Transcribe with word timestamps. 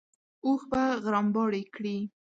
اوښ 0.45 0.61
به 0.71 0.83
غرمباړې 1.03 1.63
کړې. 1.75 1.97